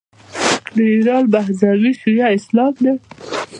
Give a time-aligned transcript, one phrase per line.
[0.75, 2.93] د ایران مذهب شیعه اسلام دی.